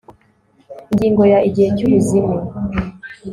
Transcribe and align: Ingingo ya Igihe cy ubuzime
Ingingo 0.91 1.23
ya 1.31 1.39
Igihe 1.47 1.69
cy 1.77 1.83
ubuzime 1.87 2.35